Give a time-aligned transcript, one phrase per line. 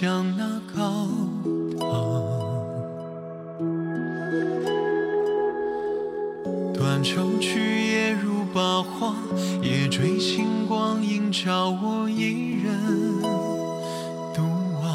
[0.00, 1.06] 向那高
[1.78, 1.86] 堂
[6.72, 9.14] 断愁去，也如八荒。
[9.60, 12.72] 夜坠星光映照我一人
[14.32, 14.40] 独
[14.82, 14.90] 往，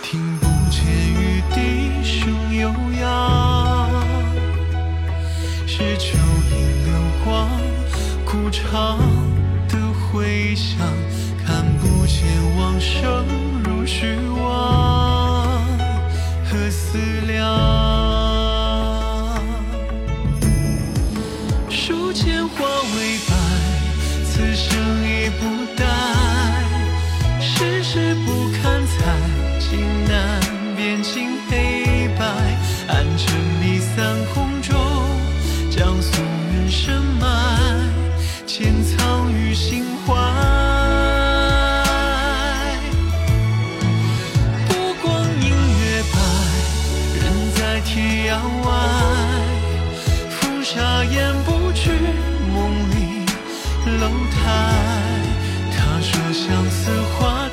[0.00, 3.90] 听不见雨滴声悠扬，
[5.66, 6.16] 是秋
[6.52, 6.54] 吟
[6.86, 6.94] 流
[7.24, 7.50] 光
[8.24, 8.96] 枯长
[9.68, 10.78] 的回响。
[22.14, 23.34] 间花未白，
[24.24, 24.70] 此生
[25.04, 25.42] 已不
[25.74, 25.84] 待。
[27.40, 28.94] 世事不堪猜，
[29.58, 30.40] 情难
[30.76, 32.24] 辨清黑白。
[32.86, 34.72] 暗沉迷散空中，
[35.72, 36.20] 将夙
[36.52, 37.26] 愿深埋，
[38.46, 40.14] 潜藏于心怀。
[44.68, 45.48] 波光映
[45.80, 46.16] 月白，
[47.18, 47.22] 人
[47.56, 48.32] 在天涯
[48.64, 48.70] 外。
[50.30, 51.53] 风沙掩不
[53.98, 54.94] 楼台。
[55.76, 57.43] 他说相思花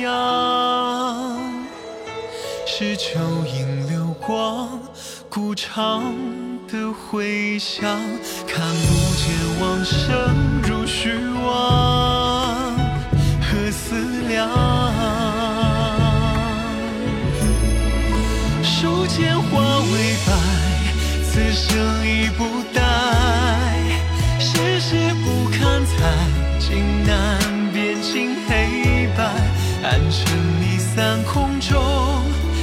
[0.00, 1.40] 扬，
[2.66, 4.80] 是秋影流光，
[5.28, 6.14] 古长
[6.66, 7.84] 的回响，
[8.46, 11.12] 看不见往生如虚
[11.44, 12.74] 妄
[13.42, 14.48] 何思量。
[18.62, 20.32] 书间花未白，
[21.22, 22.80] 此生已不待。
[24.38, 25.92] 世事不堪猜，
[26.58, 27.39] 情难。
[30.10, 31.80] 暗沉迷散空中，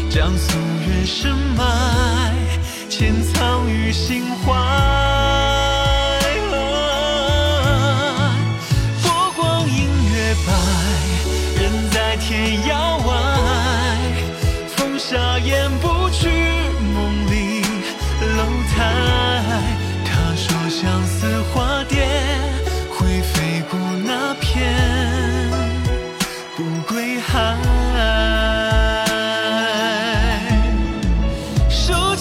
[0.10, 0.54] 将夙
[0.86, 2.36] 愿深埋，
[2.90, 4.07] 潜藏于心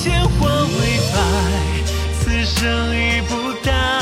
[0.06, 1.18] 天花未白，
[2.20, 3.95] 此生已不待。